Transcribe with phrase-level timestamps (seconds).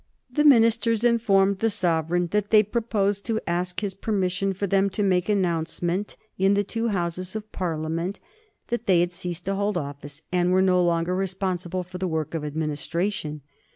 [0.31, 5.03] The ministers informed the sovereign that they proposed to ask his permission for them to
[5.03, 8.19] make announcement in the two Houses of Parliament
[8.69, 12.33] that they had ceased to hold office and were no longer responsible for the work
[12.33, 13.41] of administration.